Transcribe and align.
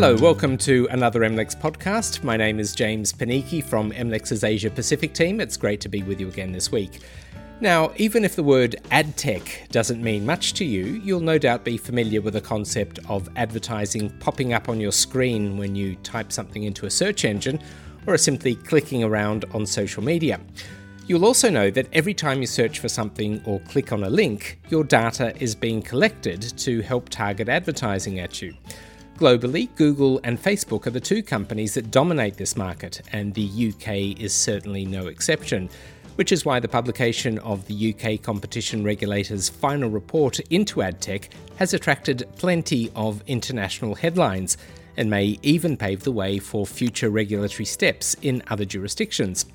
Hello, 0.00 0.14
welcome 0.14 0.56
to 0.58 0.86
another 0.92 1.22
MLEX 1.22 1.60
podcast. 1.60 2.22
My 2.22 2.36
name 2.36 2.60
is 2.60 2.72
James 2.72 3.12
Panichi 3.12 3.64
from 3.64 3.90
MLEX's 3.90 4.44
Asia 4.44 4.70
Pacific 4.70 5.12
team. 5.12 5.40
It's 5.40 5.56
great 5.56 5.80
to 5.80 5.88
be 5.88 6.04
with 6.04 6.20
you 6.20 6.28
again 6.28 6.52
this 6.52 6.70
week. 6.70 7.00
Now, 7.60 7.90
even 7.96 8.24
if 8.24 8.36
the 8.36 8.44
word 8.44 8.76
ad 8.92 9.16
tech 9.16 9.66
doesn't 9.72 10.00
mean 10.00 10.24
much 10.24 10.54
to 10.54 10.64
you, 10.64 10.84
you'll 10.84 11.18
no 11.18 11.36
doubt 11.36 11.64
be 11.64 11.76
familiar 11.76 12.20
with 12.20 12.34
the 12.34 12.40
concept 12.40 13.00
of 13.08 13.28
advertising 13.34 14.10
popping 14.20 14.52
up 14.52 14.68
on 14.68 14.78
your 14.78 14.92
screen 14.92 15.58
when 15.58 15.74
you 15.74 15.96
type 15.96 16.30
something 16.30 16.62
into 16.62 16.86
a 16.86 16.90
search 16.90 17.24
engine 17.24 17.60
or 18.06 18.14
are 18.14 18.18
simply 18.18 18.54
clicking 18.54 19.02
around 19.02 19.46
on 19.52 19.66
social 19.66 20.04
media. 20.04 20.38
You'll 21.08 21.24
also 21.24 21.50
know 21.50 21.72
that 21.72 21.88
every 21.92 22.14
time 22.14 22.40
you 22.40 22.46
search 22.46 22.78
for 22.78 22.88
something 22.88 23.42
or 23.44 23.58
click 23.62 23.90
on 23.90 24.04
a 24.04 24.10
link, 24.10 24.60
your 24.68 24.84
data 24.84 25.34
is 25.42 25.56
being 25.56 25.82
collected 25.82 26.56
to 26.58 26.82
help 26.82 27.08
target 27.08 27.48
advertising 27.48 28.20
at 28.20 28.40
you. 28.40 28.54
Globally, 29.18 29.68
Google 29.74 30.20
and 30.22 30.40
Facebook 30.40 30.86
are 30.86 30.90
the 30.90 31.00
two 31.00 31.24
companies 31.24 31.74
that 31.74 31.90
dominate 31.90 32.36
this 32.36 32.56
market, 32.56 33.02
and 33.10 33.34
the 33.34 33.72
UK 33.72 34.16
is 34.16 34.32
certainly 34.32 34.84
no 34.84 35.08
exception, 35.08 35.68
which 36.14 36.30
is 36.30 36.44
why 36.44 36.60
the 36.60 36.68
publication 36.68 37.40
of 37.40 37.66
the 37.66 37.92
UK 37.92 38.22
competition 38.22 38.84
regulator's 38.84 39.48
final 39.48 39.90
report 39.90 40.38
into 40.50 40.76
AdTech 40.76 41.30
has 41.56 41.74
attracted 41.74 42.28
plenty 42.36 42.92
of 42.94 43.24
international 43.26 43.96
headlines 43.96 44.56
and 44.96 45.10
may 45.10 45.36
even 45.42 45.76
pave 45.76 46.04
the 46.04 46.12
way 46.12 46.38
for 46.38 46.64
future 46.64 47.10
regulatory 47.10 47.64
steps 47.64 48.14
in 48.22 48.40
other 48.46 48.64
jurisdictions. 48.64 49.46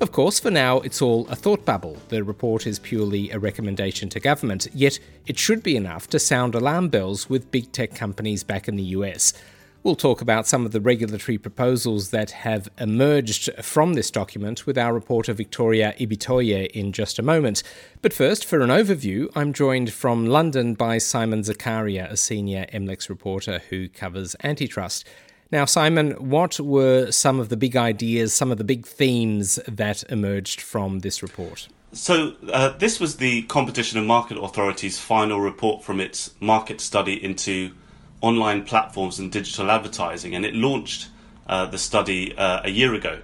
Of 0.00 0.12
course, 0.12 0.40
for 0.40 0.50
now, 0.50 0.78
it's 0.80 1.02
all 1.02 1.28
a 1.28 1.36
thought 1.36 1.66
bubble. 1.66 1.98
The 2.08 2.24
report 2.24 2.66
is 2.66 2.78
purely 2.78 3.30
a 3.30 3.38
recommendation 3.38 4.08
to 4.08 4.18
government, 4.18 4.66
yet 4.72 4.98
it 5.26 5.38
should 5.38 5.62
be 5.62 5.76
enough 5.76 6.08
to 6.08 6.18
sound 6.18 6.54
alarm 6.54 6.88
bells 6.88 7.28
with 7.28 7.50
big 7.50 7.70
tech 7.70 7.94
companies 7.94 8.42
back 8.42 8.66
in 8.66 8.76
the 8.76 8.82
US. 8.96 9.34
We'll 9.82 9.96
talk 9.96 10.22
about 10.22 10.46
some 10.46 10.64
of 10.64 10.72
the 10.72 10.80
regulatory 10.80 11.36
proposals 11.36 12.10
that 12.10 12.30
have 12.30 12.70
emerged 12.78 13.50
from 13.62 13.92
this 13.92 14.10
document 14.10 14.64
with 14.64 14.78
our 14.78 14.94
reporter 14.94 15.34
Victoria 15.34 15.94
Ibitoye 16.00 16.68
in 16.68 16.92
just 16.92 17.18
a 17.18 17.22
moment. 17.22 17.62
But 18.00 18.14
first, 18.14 18.46
for 18.46 18.60
an 18.60 18.70
overview, 18.70 19.30
I'm 19.36 19.52
joined 19.52 19.92
from 19.92 20.24
London 20.24 20.72
by 20.72 20.96
Simon 20.96 21.42
Zekaria, 21.42 22.10
a 22.10 22.16
senior 22.16 22.64
MLEX 22.72 23.10
reporter 23.10 23.60
who 23.68 23.86
covers 23.90 24.34
antitrust. 24.42 25.06
Now, 25.52 25.64
Simon, 25.64 26.12
what 26.12 26.60
were 26.60 27.10
some 27.10 27.40
of 27.40 27.48
the 27.48 27.56
big 27.56 27.76
ideas, 27.76 28.32
some 28.32 28.52
of 28.52 28.58
the 28.58 28.64
big 28.64 28.86
themes 28.86 29.58
that 29.66 30.04
emerged 30.08 30.60
from 30.60 31.00
this 31.00 31.22
report? 31.22 31.66
So, 31.92 32.34
uh, 32.52 32.68
this 32.78 33.00
was 33.00 33.16
the 33.16 33.42
Competition 33.42 33.98
and 33.98 34.06
Market 34.06 34.38
Authority's 34.38 35.00
final 35.00 35.40
report 35.40 35.82
from 35.82 35.98
its 35.98 36.34
market 36.38 36.80
study 36.80 37.22
into 37.22 37.72
online 38.20 38.62
platforms 38.64 39.18
and 39.18 39.32
digital 39.32 39.72
advertising, 39.72 40.36
and 40.36 40.44
it 40.44 40.54
launched 40.54 41.08
uh, 41.48 41.66
the 41.66 41.78
study 41.78 42.36
uh, 42.36 42.60
a 42.62 42.70
year 42.70 42.94
ago. 42.94 43.18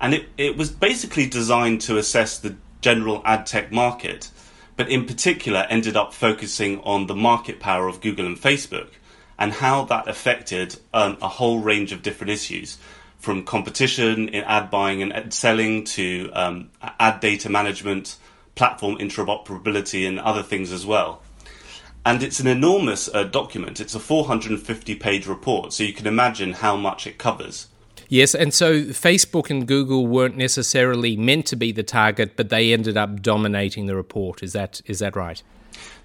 And 0.00 0.12
it, 0.12 0.28
it 0.36 0.56
was 0.56 0.70
basically 0.70 1.28
designed 1.28 1.82
to 1.82 1.98
assess 1.98 2.36
the 2.36 2.56
general 2.80 3.22
ad 3.24 3.46
tech 3.46 3.70
market, 3.70 4.28
but 4.76 4.88
in 4.88 5.06
particular 5.06 5.66
ended 5.70 5.96
up 5.96 6.12
focusing 6.12 6.80
on 6.80 7.06
the 7.06 7.14
market 7.14 7.60
power 7.60 7.86
of 7.86 8.00
Google 8.00 8.26
and 8.26 8.36
Facebook 8.36 8.88
and 9.38 9.52
how 9.52 9.84
that 9.84 10.08
affected 10.08 10.76
um, 10.92 11.16
a 11.20 11.28
whole 11.28 11.60
range 11.60 11.92
of 11.92 12.02
different 12.02 12.30
issues 12.30 12.78
from 13.18 13.42
competition 13.42 14.28
in 14.28 14.44
ad 14.44 14.70
buying 14.70 15.02
and 15.02 15.12
ad 15.12 15.32
selling 15.32 15.82
to 15.82 16.30
um, 16.34 16.70
ad 17.00 17.20
data 17.20 17.48
management, 17.48 18.16
platform 18.54 18.96
interoperability, 18.98 20.06
and 20.06 20.20
other 20.20 20.42
things 20.42 20.70
as 20.70 20.84
well. 20.84 21.22
And 22.06 22.22
it's 22.22 22.38
an 22.38 22.46
enormous 22.46 23.08
uh, 23.14 23.24
document. 23.24 23.80
It's 23.80 23.94
a 23.94 24.00
450 24.00 24.94
page 24.96 25.26
report, 25.26 25.72
so 25.72 25.82
you 25.84 25.94
can 25.94 26.06
imagine 26.06 26.52
how 26.52 26.76
much 26.76 27.06
it 27.06 27.16
covers. 27.16 27.68
Yes, 28.08 28.34
and 28.34 28.52
so 28.52 28.82
Facebook 28.82 29.48
and 29.48 29.66
Google 29.66 30.06
weren't 30.06 30.36
necessarily 30.36 31.16
meant 31.16 31.46
to 31.46 31.56
be 31.56 31.72
the 31.72 31.82
target, 31.82 32.36
but 32.36 32.50
they 32.50 32.74
ended 32.74 32.98
up 32.98 33.22
dominating 33.22 33.86
the 33.86 33.96
report. 33.96 34.42
Is 34.42 34.52
that 34.52 34.82
is 34.84 34.98
that 34.98 35.16
right? 35.16 35.42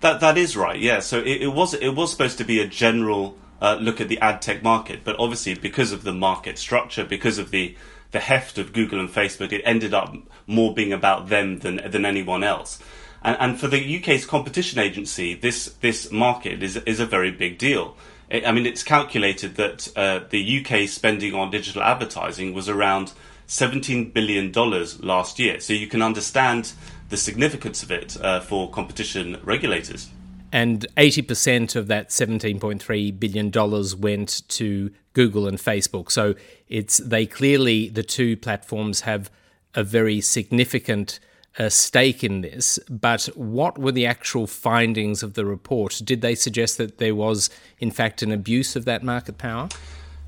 That 0.02 0.20
that 0.22 0.38
is 0.38 0.56
right. 0.56 0.80
Yeah. 0.80 1.00
So 1.00 1.20
it, 1.20 1.42
it 1.42 1.54
was 1.54 1.74
it 1.74 1.96
was 1.96 2.12
supposed 2.12 2.38
to 2.38 2.44
be 2.44 2.60
a 2.60 2.68
general 2.68 3.38
uh, 3.62 3.78
look 3.80 4.00
at 4.00 4.08
the 4.08 4.20
ad 4.20 4.42
tech 4.42 4.64
market, 4.64 5.02
but 5.04 5.16
obviously 5.20 5.54
because 5.56 5.92
of 5.92 6.04
the 6.04 6.14
market 6.14 6.58
structure, 6.58 7.04
because 7.04 7.38
of 7.38 7.52
the 7.52 7.76
the 8.12 8.20
heft 8.20 8.58
of 8.58 8.74
Google 8.74 9.00
and 9.00 9.10
Facebook, 9.10 9.52
it 9.52 9.62
ended 9.66 9.94
up 9.94 10.16
more 10.48 10.74
being 10.74 10.94
about 10.94 11.30
them 11.30 11.60
than 11.60 11.82
than 11.90 12.06
anyone 12.06 12.44
else. 12.44 12.80
And, 13.22 13.38
and 13.40 13.60
for 13.60 13.68
the 13.68 14.00
UK's 14.00 14.26
competition 14.26 14.80
agency, 14.80 15.36
this 15.36 15.66
this 15.82 16.12
market 16.12 16.64
is 16.64 16.78
is 16.78 17.00
a 17.00 17.06
very 17.06 17.32
big 17.32 17.58
deal. 17.58 17.98
It, 18.30 18.48
I 18.48 18.52
mean, 18.52 18.66
it's 18.66 18.84
calculated 18.84 19.56
that 19.56 19.92
uh, 19.96 20.22
the 20.30 20.60
UK 20.60 20.88
spending 20.88 21.34
on 21.34 21.52
digital 21.52 21.84
advertising 21.84 22.54
was 22.54 22.70
around 22.70 23.14
seventeen 23.46 24.12
billion 24.12 24.52
dollars 24.52 25.04
last 25.04 25.40
year. 25.40 25.60
So 25.60 25.74
you 25.74 25.88
can 25.88 26.02
understand 26.02 26.72
the 27.10 27.18
significance 27.18 27.84
of 27.84 27.92
it 27.92 28.18
uh, 28.22 28.40
for 28.40 28.70
competition 28.70 29.40
regulators. 29.44 30.10
And 30.52 30.88
80% 30.98 31.76
of 31.76 31.88
that 31.88 32.10
$17.3 32.10 33.20
billion 33.20 34.02
went 34.02 34.48
to 34.50 34.92
Google 35.14 35.48
and 35.48 35.58
Facebook. 35.58 36.12
So 36.12 36.34
it's 36.68 36.98
they 36.98 37.26
clearly, 37.26 37.90
the 37.90 38.04
two 38.04 38.36
platforms 38.36 39.02
have 39.02 39.30
a 39.76 39.84
very 39.84 40.22
significant 40.22 41.20
uh, 41.60 41.70
stake 41.70 42.24
in 42.24 42.42
this. 42.42 42.80
But 42.90 43.26
what 43.36 43.78
were 43.78 43.92
the 43.92 44.06
actual 44.06 44.48
findings 44.48 45.22
of 45.22 45.36
the 45.36 45.46
report? 45.46 46.02
Did 46.04 46.22
they 46.22 46.36
suggest 46.36 46.78
that 46.78 46.98
there 46.98 47.16
was, 47.16 47.50
in 47.80 47.92
fact, 47.92 48.24
an 48.24 48.32
abuse 48.32 48.76
of 48.76 48.86
that 48.86 49.04
market 49.04 49.38
power? 49.38 49.70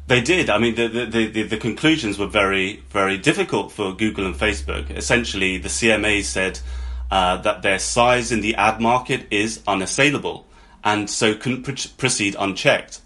They 0.07 0.21
did. 0.21 0.49
I 0.49 0.57
mean, 0.57 0.75
the, 0.75 0.87
the, 0.87 1.27
the, 1.27 1.43
the, 1.43 1.57
conclusions 1.57 2.17
were 2.17 2.27
very, 2.27 2.83
very 2.89 3.17
difficult 3.17 3.71
for 3.71 3.93
Google 3.93 4.25
and 4.25 4.35
Facebook. 4.35 4.89
Essentially, 4.89 5.57
the 5.57 5.69
CMA 5.69 6.23
said 6.23 6.59
uh, 7.09 7.37
that 7.37 7.61
their 7.61 7.79
size 7.79 8.31
in 8.31 8.41
the 8.41 8.55
ad 8.55 8.81
market 8.81 9.27
is 9.31 9.61
unassailable 9.67 10.45
and 10.83 11.09
so 11.09 11.35
couldn't 11.35 11.63
pr- 11.63 11.87
proceed 11.97 12.35
unchecked. 12.39 13.01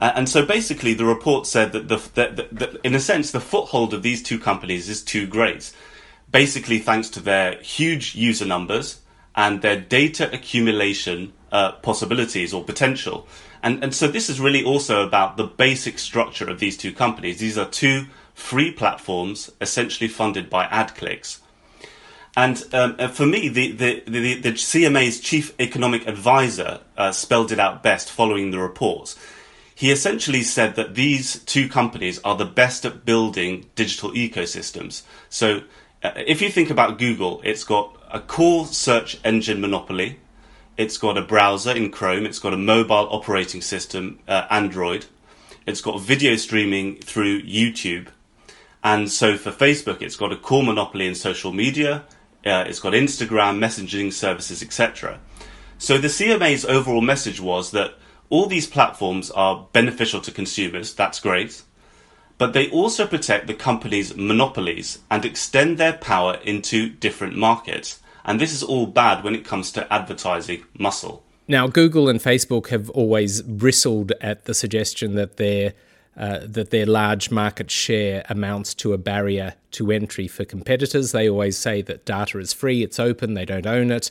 Uh, 0.00 0.12
and 0.14 0.28
so 0.28 0.44
basically, 0.44 0.94
the 0.94 1.04
report 1.04 1.46
said 1.46 1.72
that, 1.72 1.88
the, 1.88 1.96
that, 2.14 2.58
that, 2.58 2.76
in 2.84 2.94
a 2.94 3.00
sense, 3.00 3.30
the 3.30 3.40
foothold 3.40 3.92
of 3.92 4.02
these 4.02 4.22
two 4.22 4.38
companies 4.38 4.88
is 4.88 5.02
too 5.02 5.26
great. 5.26 5.72
Basically, 6.30 6.78
thanks 6.78 7.08
to 7.10 7.20
their 7.20 7.60
huge 7.60 8.14
user 8.14 8.46
numbers 8.46 9.00
and 9.34 9.62
their 9.62 9.78
data 9.78 10.32
accumulation 10.32 11.32
uh, 11.52 11.72
possibilities 11.72 12.54
or 12.54 12.64
potential. 12.64 13.26
And, 13.62 13.82
and 13.84 13.94
so 13.94 14.08
this 14.08 14.30
is 14.30 14.40
really 14.40 14.64
also 14.64 15.06
about 15.06 15.36
the 15.36 15.44
basic 15.44 15.98
structure 15.98 16.48
of 16.48 16.60
these 16.60 16.76
two 16.76 16.92
companies. 16.92 17.38
These 17.38 17.58
are 17.58 17.68
two 17.68 18.06
free 18.34 18.72
platforms 18.72 19.50
essentially 19.60 20.08
funded 20.08 20.48
by 20.48 20.64
ad 20.66 20.94
clicks. 20.94 21.40
And 22.36 22.62
um, 22.72 22.96
for 23.10 23.26
me, 23.26 23.48
the, 23.48 23.72
the, 23.72 24.02
the, 24.06 24.34
the, 24.34 24.52
CMA's 24.52 25.20
chief 25.20 25.52
economic 25.58 26.06
advisor 26.06 26.80
uh, 26.96 27.12
spelled 27.12 27.50
it 27.50 27.58
out 27.58 27.82
best 27.82 28.10
following 28.10 28.50
the 28.50 28.58
report. 28.58 29.16
He 29.74 29.90
essentially 29.90 30.42
said 30.42 30.76
that 30.76 30.94
these 30.94 31.40
two 31.44 31.68
companies 31.68 32.20
are 32.20 32.36
the 32.36 32.44
best 32.44 32.84
at 32.84 33.04
building 33.04 33.66
digital 33.74 34.12
ecosystems. 34.12 35.02
So 35.28 35.62
uh, 36.02 36.12
if 36.16 36.40
you 36.40 36.50
think 36.50 36.70
about 36.70 36.98
Google, 36.98 37.40
it's 37.44 37.64
got 37.64 37.96
a 38.10 38.20
core 38.20 38.66
search 38.66 39.18
engine 39.24 39.60
monopoly, 39.60 40.18
it's 40.80 40.96
got 40.96 41.18
a 41.18 41.22
browser 41.22 41.72
in 41.72 41.90
Chrome. 41.90 42.24
It's 42.24 42.38
got 42.38 42.54
a 42.54 42.56
mobile 42.56 43.06
operating 43.10 43.60
system, 43.60 44.18
uh, 44.26 44.46
Android. 44.48 45.04
It's 45.66 45.82
got 45.82 46.00
video 46.00 46.36
streaming 46.36 46.96
through 46.96 47.42
YouTube. 47.42 48.08
And 48.82 49.10
so 49.10 49.36
for 49.36 49.50
Facebook, 49.50 50.00
it's 50.00 50.16
got 50.16 50.32
a 50.32 50.36
core 50.36 50.62
monopoly 50.62 51.06
in 51.06 51.14
social 51.14 51.52
media. 51.52 52.04
Uh, 52.46 52.64
it's 52.66 52.80
got 52.80 52.94
Instagram, 52.94 53.58
messaging 53.58 54.10
services, 54.10 54.62
etc. 54.62 55.20
So 55.76 55.98
the 55.98 56.08
CMA's 56.08 56.64
overall 56.64 57.02
message 57.02 57.42
was 57.42 57.72
that 57.72 57.98
all 58.30 58.46
these 58.46 58.66
platforms 58.66 59.30
are 59.32 59.68
beneficial 59.74 60.22
to 60.22 60.32
consumers. 60.32 60.94
That's 60.94 61.20
great. 61.20 61.62
But 62.38 62.54
they 62.54 62.70
also 62.70 63.06
protect 63.06 63.48
the 63.48 63.54
company's 63.54 64.16
monopolies 64.16 65.00
and 65.10 65.26
extend 65.26 65.76
their 65.76 65.92
power 65.92 66.38
into 66.42 66.88
different 66.88 67.36
markets. 67.36 68.00
And 68.24 68.40
this 68.40 68.52
is 68.52 68.62
all 68.62 68.86
bad 68.86 69.24
when 69.24 69.34
it 69.34 69.44
comes 69.44 69.72
to 69.72 69.92
advertising 69.92 70.64
muscle. 70.78 71.24
Now, 71.48 71.66
Google 71.66 72.08
and 72.08 72.20
Facebook 72.20 72.68
have 72.68 72.90
always 72.90 73.42
bristled 73.42 74.12
at 74.20 74.44
the 74.44 74.54
suggestion 74.54 75.16
that 75.16 75.36
their 75.36 75.74
uh, 76.16 76.40
that 76.42 76.70
their 76.70 76.86
large 76.86 77.30
market 77.30 77.70
share 77.70 78.24
amounts 78.28 78.74
to 78.74 78.92
a 78.92 78.98
barrier 78.98 79.54
to 79.70 79.90
entry 79.90 80.28
for 80.28 80.44
competitors. 80.44 81.12
They 81.12 81.28
always 81.28 81.56
say 81.56 81.82
that 81.82 82.04
data 82.04 82.38
is 82.38 82.52
free, 82.52 82.82
it's 82.82 82.98
open, 82.98 83.34
they 83.34 83.44
don't 83.44 83.66
own 83.66 83.90
it. 83.90 84.10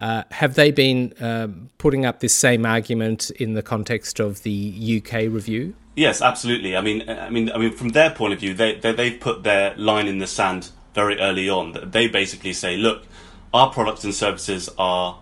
Uh, 0.00 0.22
have 0.30 0.54
they 0.54 0.70
been 0.70 1.12
uh, 1.20 1.48
putting 1.78 2.06
up 2.06 2.20
this 2.20 2.34
same 2.34 2.64
argument 2.64 3.30
in 3.30 3.54
the 3.54 3.62
context 3.62 4.20
of 4.20 4.42
the 4.44 5.02
UK 5.02 5.22
review? 5.22 5.74
Yes, 5.96 6.22
absolutely. 6.22 6.76
I 6.76 6.80
mean, 6.80 7.08
I 7.08 7.28
mean, 7.28 7.50
I 7.50 7.58
mean, 7.58 7.72
from 7.72 7.88
their 7.88 8.10
point 8.10 8.32
of 8.32 8.38
view, 8.38 8.54
they, 8.54 8.76
they 8.76 8.92
they've 8.92 9.18
put 9.18 9.42
their 9.42 9.74
line 9.76 10.06
in 10.06 10.18
the 10.18 10.28
sand 10.28 10.70
very 10.94 11.18
early 11.18 11.48
on. 11.48 11.76
They 11.90 12.06
basically 12.06 12.52
say, 12.52 12.76
look, 12.76 13.04
our 13.52 13.70
products 13.72 14.04
and 14.04 14.14
services 14.14 14.68
are 14.78 15.20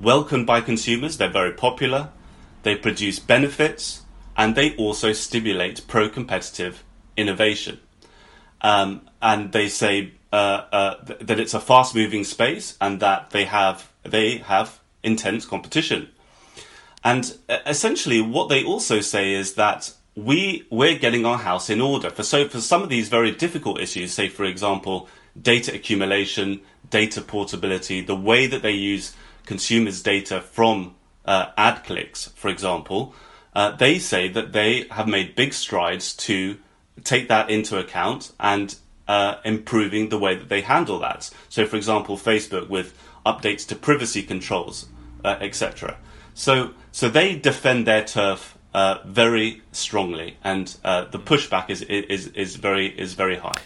welcomed 0.00 0.46
by 0.46 0.60
consumers, 0.60 1.16
they're 1.16 1.30
very 1.30 1.52
popular, 1.52 2.10
they 2.62 2.76
produce 2.76 3.18
benefits, 3.18 4.02
and 4.36 4.54
they 4.54 4.74
also 4.76 5.12
stimulate 5.12 5.86
pro 5.86 6.08
competitive 6.08 6.84
innovation. 7.16 7.80
Um, 8.60 9.08
and 9.22 9.52
they 9.52 9.68
say 9.68 10.12
uh, 10.32 10.36
uh, 10.72 11.04
th- 11.04 11.20
that 11.20 11.40
it's 11.40 11.54
a 11.54 11.60
fast 11.60 11.94
moving 11.94 12.24
space 12.24 12.76
and 12.80 13.00
that 13.00 13.30
they 13.30 13.44
have 13.44 13.90
they 14.02 14.38
have 14.38 14.80
intense 15.02 15.46
competition. 15.46 16.08
And 17.04 17.36
essentially, 17.66 18.20
what 18.20 18.48
they 18.48 18.64
also 18.64 19.00
say 19.00 19.32
is 19.32 19.54
that 19.54 19.92
we 20.16 20.66
we're 20.70 20.98
getting 20.98 21.24
our 21.24 21.38
house 21.38 21.70
in 21.70 21.80
order 21.80 22.10
for 22.10 22.22
so 22.24 22.48
for 22.48 22.60
some 22.60 22.82
of 22.82 22.88
these 22.88 23.08
very 23.08 23.30
difficult 23.30 23.80
issues. 23.80 24.12
Say, 24.12 24.28
for 24.28 24.44
example, 24.44 25.08
data 25.40 25.74
accumulation, 25.74 26.60
data 26.90 27.20
portability, 27.20 28.00
the 28.00 28.16
way 28.16 28.46
that 28.46 28.62
they 28.62 28.72
use 28.72 29.14
consumers' 29.46 30.02
data 30.02 30.40
from 30.40 30.94
uh, 31.24 31.46
ad 31.56 31.84
clicks, 31.84 32.28
for 32.34 32.48
example, 32.48 33.14
uh, 33.54 33.72
they 33.72 33.98
say 33.98 34.28
that 34.28 34.52
they 34.52 34.86
have 34.90 35.08
made 35.08 35.34
big 35.34 35.52
strides 35.52 36.14
to 36.14 36.58
take 37.04 37.28
that 37.28 37.50
into 37.50 37.78
account 37.78 38.32
and 38.40 38.76
uh, 39.06 39.36
improving 39.44 40.10
the 40.10 40.18
way 40.18 40.34
that 40.34 40.48
they 40.48 40.60
handle 40.60 40.98
that. 40.98 41.30
So, 41.48 41.66
for 41.66 41.76
example, 41.76 42.16
Facebook 42.16 42.68
with 42.68 42.96
updates 43.24 43.66
to 43.68 43.74
privacy 43.74 44.22
controls, 44.22 44.86
uh, 45.24 45.36
etc. 45.40 45.96
So, 46.34 46.72
so 46.92 47.08
they 47.08 47.36
defend 47.36 47.86
their 47.86 48.04
turf 48.04 48.56
uh, 48.74 48.98
very 49.04 49.62
strongly, 49.72 50.36
and 50.44 50.76
uh, 50.84 51.06
the 51.06 51.18
pushback 51.18 51.70
is, 51.70 51.82
is 51.82 52.28
is 52.28 52.56
very 52.56 52.86
is 52.86 53.14
very 53.14 53.36
high. 53.36 53.60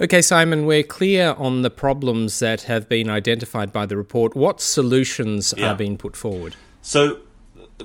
Okay, 0.00 0.22
Simon, 0.22 0.64
we're 0.64 0.82
clear 0.82 1.34
on 1.36 1.62
the 1.62 1.70
problems 1.70 2.38
that 2.38 2.62
have 2.62 2.88
been 2.88 3.10
identified 3.10 3.72
by 3.72 3.86
the 3.86 3.96
report. 3.96 4.34
What 4.34 4.60
solutions 4.60 5.52
yeah. 5.56 5.72
are 5.72 5.74
being 5.74 5.96
put 5.98 6.16
forward? 6.16 6.56
So, 6.80 7.20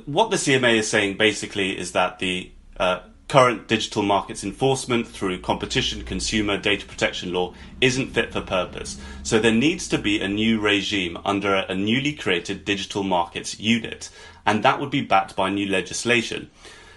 what 0.05 0.31
the 0.31 0.37
CMA 0.37 0.77
is 0.77 0.89
saying 0.89 1.17
basically 1.17 1.77
is 1.77 1.91
that 1.91 2.19
the 2.19 2.51
uh, 2.77 3.01
current 3.27 3.67
digital 3.67 4.03
markets 4.03 4.43
enforcement 4.43 5.05
through 5.07 5.41
competition 5.41 6.03
consumer 6.03 6.57
data 6.57 6.85
protection 6.85 7.33
law 7.33 7.53
isn't 7.81 8.11
fit 8.11 8.31
for 8.31 8.41
purpose. 8.41 8.99
So 9.23 9.37
there 9.39 9.51
needs 9.51 9.87
to 9.89 9.97
be 9.97 10.21
a 10.21 10.27
new 10.27 10.61
regime 10.61 11.17
under 11.25 11.55
a 11.55 11.75
newly 11.75 12.13
created 12.13 12.63
digital 12.63 13.03
markets 13.03 13.59
unit, 13.59 14.09
and 14.45 14.63
that 14.63 14.79
would 14.79 14.91
be 14.91 15.01
backed 15.01 15.35
by 15.35 15.49
new 15.49 15.67
legislation. 15.67 16.49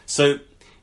So 0.06 0.38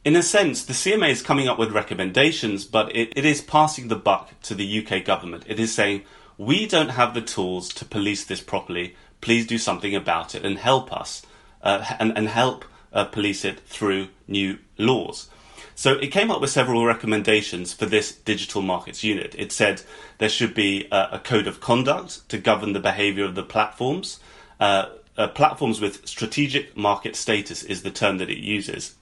in 0.08 0.16
a 0.16 0.24
sense, 0.24 0.64
the 0.64 0.72
CMA 0.72 1.10
is 1.10 1.22
coming 1.22 1.50
up 1.50 1.60
with 1.60 1.74
recommendations, 1.74 2.64
but 2.64 2.96
it, 2.96 3.12
it 3.18 3.26
is 3.26 3.42
passing 3.42 3.90
the 3.90 3.96
buck 3.98 4.32
to 4.44 4.56
the 4.56 4.88
UK 4.88 5.04
government. 5.04 5.44
It 5.48 5.60
is 5.60 5.76
saying, 5.76 6.04
we 6.38 6.66
don't 6.66 6.92
have 6.92 7.14
the 7.14 7.22
tools 7.22 7.68
to 7.74 7.84
police 7.84 8.24
this 8.24 8.40
properly. 8.40 8.96
Please 9.20 9.46
do 9.46 9.58
something 9.58 9.94
about 9.94 10.34
it 10.34 10.46
and 10.46 10.60
help 10.60 10.94
us, 10.94 11.24
uh, 11.62 11.84
and, 12.00 12.18
and 12.18 12.30
help 12.30 12.64
uh, 12.94 13.04
police 13.04 13.44
it 13.44 13.60
through 13.68 14.08
new 14.30 14.60
laws. 14.78 15.28
So 15.76 15.96
it 15.96 16.08
came 16.08 16.32
up 16.32 16.40
with 16.40 16.52
several 16.52 16.86
recommendations 16.86 17.74
for 17.74 17.86
this 17.86 18.14
digital 18.14 18.62
markets 18.62 19.04
unit. 19.04 19.36
It 19.38 19.52
said 19.52 19.82
there 20.20 20.30
should 20.30 20.54
be 20.54 20.88
a, 20.90 21.10
a 21.14 21.20
code 21.20 21.48
of 21.48 21.60
conduct 21.60 22.30
to 22.30 22.38
govern 22.38 22.72
the 22.72 22.80
behavior 22.80 23.26
of 23.26 23.36
the 23.36 23.44
platforms. 23.44 24.22
Uh, 24.58 24.86
uh, 25.18 25.28
platforms 25.28 25.82
with 25.82 26.08
strategic 26.08 26.78
market 26.78 27.18
status 27.18 27.62
is 27.62 27.84
the 27.84 27.92
term 27.92 28.20
that 28.20 28.30
it 28.30 28.38
uses. 28.38 28.96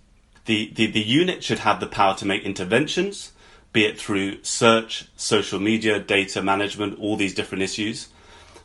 The, 0.45 0.71
the, 0.75 0.87
the 0.87 1.01
unit 1.01 1.43
should 1.43 1.59
have 1.59 1.79
the 1.79 1.87
power 1.87 2.15
to 2.15 2.25
make 2.25 2.43
interventions, 2.43 3.31
be 3.73 3.85
it 3.85 3.99
through 3.99 4.43
search, 4.43 5.07
social 5.15 5.59
media, 5.59 5.99
data 5.99 6.41
management, 6.41 6.99
all 6.99 7.17
these 7.17 7.33
different 7.33 7.63
issues. 7.63 8.09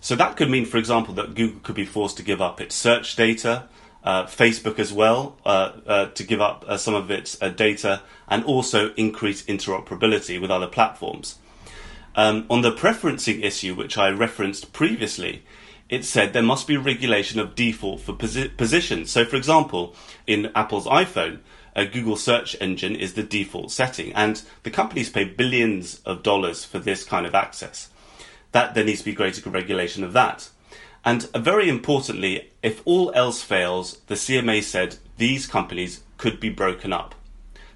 So 0.00 0.15
that 0.17 0.37
could 0.37 0.50
mean, 0.50 0.67
for 0.67 0.79
example, 0.79 1.15
that 1.15 1.35
Google 1.35 1.61
could 1.61 1.75
be 1.75 1.85
forced 1.85 2.17
to 2.19 2.23
give 2.23 2.41
up 2.41 2.61
its 2.61 2.75
search 2.75 3.17
data, 3.17 3.69
uh, 4.03 4.25
Facebook 4.25 4.79
as 4.79 4.93
well 4.93 5.37
uh, 5.44 5.73
uh, 5.87 6.06
to 6.06 6.25
give 6.25 6.41
up 6.41 6.65
uh, 6.67 6.77
some 6.77 6.94
of 6.94 7.11
its 7.11 7.41
uh, 7.43 7.49
data 7.50 8.03
and 8.29 8.44
also 8.44 8.94
increase 8.94 9.43
interoperability 9.44 10.41
with 10.41 10.50
other 10.50 10.67
platforms. 10.67 11.38
Um, 12.15 12.47
on 12.50 12.62
the 12.62 12.73
preferencing 12.73 13.44
issue, 13.44 13.75
which 13.75 13.99
I 13.99 14.09
referenced 14.11 14.73
previously, 14.73 15.44
it 15.88 16.05
said 16.05 16.32
there 16.32 16.43
must 16.43 16.67
be 16.67 16.77
regulation 16.77 17.41
of 17.41 17.55
default 17.55 18.00
for 18.00 18.12
posi- 18.12 18.56
positions. 18.56 19.11
So, 19.11 19.25
for 19.25 19.37
example, 19.37 19.94
in 20.27 20.50
Apple's 20.55 20.87
iPhone, 20.87 21.41
a 21.75 21.87
Google 21.87 22.17
search 22.17 22.56
engine 22.61 22.96
is 22.96 23.14
the 23.14 23.22
default 23.22 23.70
setting, 23.70 24.12
and 24.12 24.43
the 24.62 24.70
companies 24.70 25.11
pay 25.11 25.25
billions 25.25 26.00
of 26.05 26.22
dollars 26.22 26.64
for 26.64 26.78
this 26.78 27.05
kind 27.05 27.26
of 27.26 27.34
access. 27.34 27.88
That 28.52 28.75
there 28.75 28.84
needs 28.84 29.00
to 29.00 29.05
be 29.05 29.12
greater 29.12 29.49
regulation 29.49 30.02
of 30.02 30.12
that. 30.14 30.49
And 31.05 31.22
very 31.34 31.69
importantly, 31.69 32.50
if 32.62 32.82
all 32.84 33.12
else 33.14 33.43
fails, 33.43 33.99
the 34.06 34.17
CMA 34.17 34.62
said 34.62 34.96
these 35.17 35.46
companies 35.46 36.02
could 36.19 36.40
be 36.40 36.50
broken 36.50 36.93
up. 36.93 37.14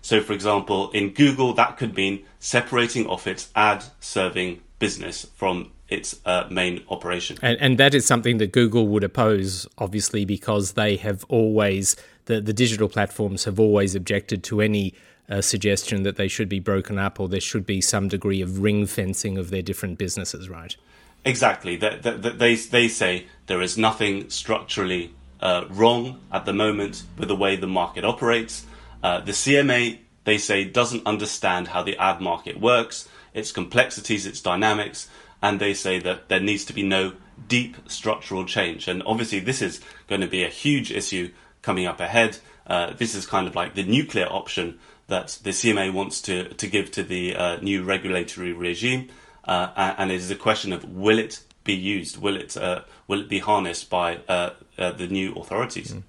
So, 0.03 0.21
for 0.21 0.35
example, 0.35 0.91
in 0.91 1.15
Google, 1.15 1.55
that 1.55 1.79
could 1.79 1.97
mean 1.97 2.27
separating 2.39 3.07
off 3.07 3.27
its 3.27 3.51
ad 3.55 3.85
serving 4.01 4.61
business 4.79 5.27
from 5.35 5.71
its 5.89 6.21
uh, 6.27 6.47
main 6.51 6.83
operation. 6.91 7.39
And, 7.41 7.59
and, 7.61 7.79
that 7.79 7.95
is 7.95 8.05
something 8.05 8.39
that 8.39 8.53
Google 8.53 8.87
would 8.89 9.05
oppose, 9.05 9.67
obviously, 9.79 10.25
because 10.25 10.73
they 10.73 10.97
have 10.97 11.25
always, 11.29 11.97
the, 12.27 12.41
the 12.41 12.53
digital 12.53 12.89
platforms 12.89 13.45
have 13.45 13.61
always 13.61 13.95
objected 13.95 14.43
to 14.45 14.61
any 14.61 14.95
uh, 15.29 15.41
suggestion 15.41 16.03
that 16.03 16.17
they 16.17 16.29
should 16.29 16.49
be 16.49 16.61
broken 16.61 16.99
up 16.99 17.19
or 17.19 17.29
there 17.29 17.41
should 17.41 17.67
be 17.67 17.81
some 17.81 18.09
degree 18.09 18.41
of 18.41 18.61
ring 18.61 18.87
fencing 18.87 19.39
of 19.39 19.51
their 19.51 19.63
different 19.63 19.99
businesses, 19.99 20.49
right? 20.49 20.77
Exactly. 21.25 21.77
They, 21.77 21.99
they, 21.99 22.55
they 22.57 22.89
say 22.89 23.27
there 23.47 23.63
is 23.63 23.79
nothing 23.79 24.29
structurally 24.29 25.15
uh, 25.41 25.65
wrong 25.71 26.21
at 26.31 26.45
the 26.45 26.53
moment 26.53 27.05
with 27.19 27.29
the 27.29 27.37
way 27.37 27.57
the 27.57 27.67
market 27.67 28.05
operates. 28.05 28.67
Uh, 29.03 29.21
the 29.21 29.33
CMA, 29.33 29.99
they 30.25 30.39
say, 30.39 30.65
doesn't 30.65 31.07
understand 31.07 31.69
how 31.69 31.83
the 31.83 31.97
ad 31.99 32.21
market 32.21 32.61
works, 32.61 33.09
its 33.33 33.53
complexities, 33.53 34.27
its 34.27 34.41
dynamics, 34.41 35.09
and 35.43 35.61
they 35.61 35.75
say 35.75 35.99
that 35.99 36.29
there 36.29 36.41
needs 36.41 36.65
to 36.67 36.73
be 36.73 36.83
no 36.83 37.13
deep 37.49 37.77
structural 37.87 38.45
change. 38.45 38.89
And 38.89 39.03
obviously, 39.05 39.41
this 39.41 39.61
is 39.61 39.81
going 40.09 40.21
to 40.21 40.27
be 40.27 40.45
a 40.45 40.49
huge 40.49 40.91
issue 40.91 41.31
coming 41.65 41.87
up 41.87 42.01
ahead. 42.01 42.39
Uh, 42.67 42.93
this 42.93 43.15
is 43.15 43.27
kind 43.27 43.47
of 43.49 43.55
like 43.55 43.75
the 43.75 43.83
nuclear 43.83 44.27
option 44.27 44.79
that 45.09 45.39
the 45.43 45.51
CMA 45.51 45.93
wants 45.93 46.23
to, 46.23 46.49
to 46.55 46.67
give 46.67 46.91
to 46.93 47.03
the 47.03 47.35
uh, 47.35 47.57
new 47.61 47.83
regulatory 47.83 48.53
regime 48.53 49.11
uh, 49.47 49.95
and 49.99 50.11
it 50.11 50.17
is 50.17 50.31
a 50.31 50.37
question 50.37 50.73
of 50.73 50.85
will 50.85 51.19
it 51.19 51.41
be 51.65 51.75
used? 51.75 52.17
Will 52.17 52.37
it 52.37 52.57
uh, 52.57 52.83
will 53.09 53.21
it 53.21 53.29
be 53.29 53.39
harnessed 53.39 53.91
by 53.91 54.19
uh, 54.29 54.51
uh 54.79 54.93
the 54.93 55.07
new 55.07 55.35
authorities? 55.35 55.93
Mm. 55.93 56.03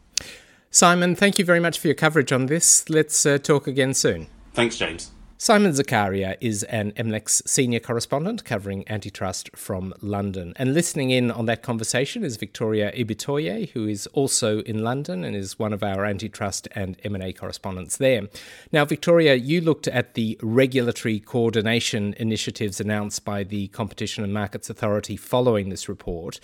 Simon, 0.72 1.16
thank 1.16 1.40
you 1.40 1.46
very 1.46 1.60
much 1.60 1.80
for 1.80 1.88
your 1.88 1.96
coverage 1.96 2.32
on 2.32 2.48
this. 2.48 2.90
Let's 2.90 3.26
uh, 3.26 3.38
talk 3.38 3.68
again 3.68 3.94
soon. 3.94 4.28
Thanks, 4.54 4.78
James. 4.78 5.12
Simon 5.38 5.74
Zekaria 5.74 6.38
is 6.40 6.64
an 6.64 6.94
MLEX 6.94 7.46
senior 7.46 7.82
correspondent 7.82 8.46
covering 8.46 8.88
antitrust 8.90 9.50
from 9.54 9.94
London. 10.02 10.54
And 10.56 10.74
listening 10.74 11.10
in 11.10 11.30
on 11.30 11.46
that 11.48 11.62
conversation 11.62 12.24
is 12.24 12.38
Victoria 12.38 12.90
Ibitoye, 12.94 13.70
who 13.72 13.86
is 13.86 14.08
also 14.08 14.62
in 14.62 14.82
London 14.82 15.26
and 15.26 15.36
is 15.36 15.60
one 15.60 15.74
of 15.74 15.84
our 15.84 16.06
antitrust 16.06 16.70
and 16.72 16.96
M&A 17.04 17.34
correspondents 17.34 17.98
there. 17.98 18.30
Now, 18.72 18.86
Victoria, 18.86 19.36
you 19.36 19.60
looked 19.60 19.90
at 19.90 20.14
the 20.14 20.40
regulatory 20.42 21.20
coordination 21.20 22.14
initiatives 22.14 22.80
announced 22.80 23.26
by 23.26 23.44
the 23.44 23.68
Competition 23.68 24.24
and 24.24 24.34
Markets 24.34 24.70
Authority 24.70 25.18
following 25.18 25.68
this 25.68 25.90
report. 25.90 26.40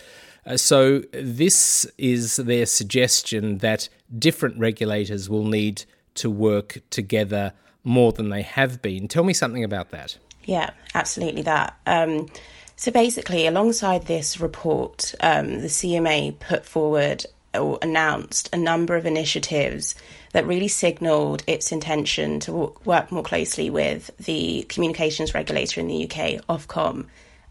Uh, 0.45 0.57
so, 0.57 0.99
this 1.13 1.85
is 1.97 2.35
their 2.35 2.65
suggestion 2.65 3.59
that 3.59 3.87
different 4.19 4.57
regulators 4.57 5.29
will 5.29 5.45
need 5.45 5.85
to 6.15 6.29
work 6.29 6.79
together 6.89 7.53
more 7.83 8.11
than 8.11 8.29
they 8.29 8.41
have 8.41 8.81
been. 8.81 9.07
Tell 9.07 9.23
me 9.23 9.33
something 9.33 9.63
about 9.63 9.91
that. 9.91 10.17
Yeah, 10.45 10.71
absolutely 10.93 11.43
that. 11.43 11.77
Um, 11.85 12.27
so 12.75 12.91
basically, 12.91 13.45
alongside 13.45 14.07
this 14.07 14.39
report, 14.39 15.13
um, 15.19 15.61
the 15.61 15.67
CMA 15.67 16.39
put 16.39 16.65
forward 16.65 17.25
or 17.53 17.77
announced 17.81 18.49
a 18.53 18.57
number 18.57 18.95
of 18.95 19.05
initiatives 19.05 19.95
that 20.31 20.47
really 20.47 20.67
signalled 20.67 21.43
its 21.47 21.71
intention 21.71 22.39
to 22.39 22.73
work 22.85 23.11
more 23.11 23.23
closely 23.23 23.69
with 23.69 24.09
the 24.17 24.65
communications 24.69 25.33
regulator 25.33 25.81
in 25.81 25.87
the 25.87 26.05
UK, 26.05 26.43
Ofcom, 26.47 27.05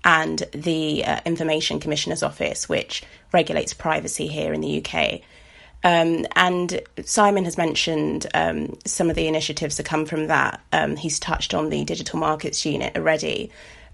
and 0.05 0.43
the 0.53 1.05
uh, 1.05 1.21
Information 1.27 1.79
Commissioner's 1.79 2.23
Office, 2.23 2.69
which 2.69 3.03
regulates 3.33 3.75
privacy 3.75 4.27
here 4.27 4.53
in 4.53 4.63
the 4.63 4.83
UK. 4.83 5.21
Um, 5.83 6.27
and 6.37 6.81
Simon 7.05 7.45
has 7.45 7.57
mentioned 7.57 8.27
um, 8.35 8.77
some 8.85 9.09
of 9.09 9.17
the 9.17 9.27
initiatives 9.27 9.77
that 9.79 9.87
come 9.87 10.05
from 10.05 10.27
that. 10.27 10.61
Um, 10.73 10.97
he's 10.97 11.19
touched 11.19 11.55
on 11.55 11.71
the 11.71 11.85
digital 11.85 12.19
markets 12.19 12.65
unit 12.67 12.97
already. 12.97 13.51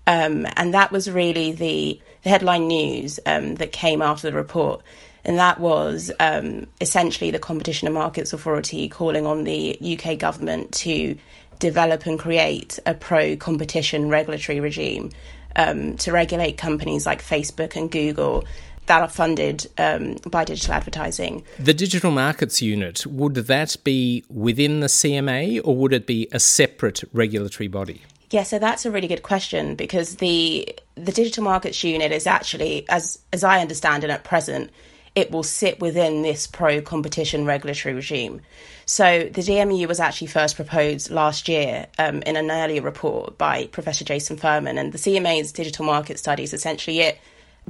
Um, 0.06 0.46
and 0.56 0.74
that 0.74 0.92
was 0.92 1.10
really 1.10 1.52
the, 1.52 2.00
the 2.22 2.30
headline 2.30 2.66
news 2.68 3.20
um, 3.26 3.56
that 3.56 3.72
came 3.72 4.02
after 4.02 4.30
the 4.30 4.36
report. 4.36 4.82
And 5.24 5.38
that 5.38 5.58
was 5.58 6.12
um, 6.20 6.66
essentially 6.80 7.30
the 7.32 7.40
Competition 7.40 7.86
and 7.88 7.94
Markets 7.94 8.32
Authority 8.32 8.88
calling 8.88 9.26
on 9.26 9.44
the 9.44 9.76
UK 9.80 10.18
government 10.18 10.72
to 10.74 11.16
develop 11.58 12.06
and 12.06 12.18
create 12.18 12.78
a 12.86 12.94
pro 12.94 13.34
competition 13.36 14.08
regulatory 14.08 14.60
regime 14.60 15.10
to 15.56 16.12
regulate 16.12 16.58
companies 16.58 17.06
like 17.06 17.22
Facebook 17.22 17.76
and 17.76 17.90
Google 17.90 18.44
that 18.86 19.02
are 19.02 19.08
funded 19.08 19.68
um, 19.78 20.16
by 20.30 20.44
digital 20.44 20.74
advertising. 20.74 21.44
The 21.58 21.74
Digital 21.74 22.10
Markets 22.10 22.62
Unit, 22.62 23.06
would 23.06 23.34
that 23.34 23.76
be 23.84 24.24
within 24.28 24.80
the 24.80 24.86
CMA 24.86 25.60
or 25.64 25.76
would 25.76 25.92
it 25.92 26.06
be 26.06 26.28
a 26.32 26.40
separate 26.40 27.02
regulatory 27.12 27.68
body? 27.68 28.02
Yeah, 28.30 28.42
so 28.42 28.58
that's 28.58 28.84
a 28.84 28.90
really 28.90 29.08
good 29.08 29.22
question 29.22 29.76
because 29.76 30.16
the 30.16 30.76
the 30.96 31.12
Digital 31.12 31.44
Markets 31.44 31.84
Unit 31.84 32.10
is 32.10 32.26
actually, 32.26 32.84
as 32.88 33.20
as 33.32 33.44
I 33.44 33.60
understand 33.60 34.02
it 34.02 34.10
at 34.10 34.24
present, 34.24 34.70
it 35.14 35.30
will 35.30 35.44
sit 35.44 35.80
within 35.80 36.22
this 36.22 36.46
pro 36.46 36.80
competition 36.82 37.46
regulatory 37.46 37.94
regime. 37.94 38.40
So 38.84 39.30
the 39.32 39.42
DMU 39.42 39.86
was 39.86 40.00
actually 40.00 40.28
first 40.28 40.56
proposed 40.56 41.10
last 41.10 41.48
year 41.48 41.86
um, 41.98 42.22
in 42.22 42.36
an 42.36 42.50
earlier 42.50 42.82
report 42.82 43.38
by 43.38 43.66
Professor 43.68 44.04
Jason 44.04 44.36
Furman, 44.36 44.76
and 44.76 44.92
the 44.92 44.98
CMA's 44.98 45.52
digital 45.52 45.84
market 45.84 46.18
study 46.18 46.42
is 46.42 46.52
essentially 46.52 47.00
it 47.00 47.18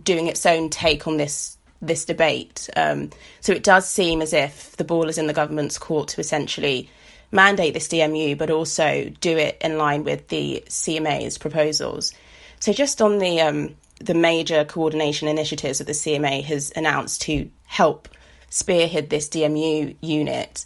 doing 0.02 0.26
its 0.26 0.46
own 0.46 0.70
take 0.70 1.06
on 1.06 1.16
this 1.16 1.56
this 1.82 2.04
debate. 2.04 2.68
Um, 2.74 3.10
so 3.40 3.52
it 3.52 3.62
does 3.62 3.88
seem 3.88 4.22
as 4.22 4.32
if 4.32 4.76
the 4.76 4.84
ball 4.84 5.08
is 5.08 5.18
in 5.18 5.26
the 5.26 5.34
government's 5.34 5.78
court 5.78 6.08
to 6.08 6.20
essentially 6.20 6.88
mandate 7.32 7.74
this 7.74 7.88
DMU, 7.88 8.36
but 8.38 8.50
also 8.50 9.12
do 9.20 9.36
it 9.36 9.58
in 9.60 9.78
line 9.78 10.04
with 10.04 10.28
the 10.28 10.64
CMA's 10.68 11.38
proposals. 11.38 12.12
So, 12.60 12.72
just 12.72 13.02
on 13.02 13.18
the 13.18 13.40
um, 13.40 13.76
the 14.00 14.14
major 14.14 14.64
coordination 14.64 15.28
initiatives 15.28 15.78
that 15.78 15.86
the 15.86 15.92
CMA 15.92 16.42
has 16.44 16.72
announced 16.76 17.22
to 17.22 17.50
help 17.64 18.08
spearhead 18.50 19.10
this 19.10 19.28
DMU 19.28 19.96
unit. 20.00 20.64